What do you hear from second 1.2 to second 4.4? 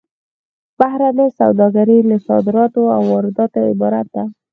سوداګري له صادراتو او وارداتو عبارت ده